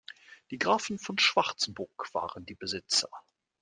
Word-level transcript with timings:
Die 0.49 0.57
Grafen 0.57 0.97
von 0.97 1.19
Schwarzburg 1.19 2.09
waren 2.13 2.43
die 2.43 2.55
Besitzer. 2.55 3.09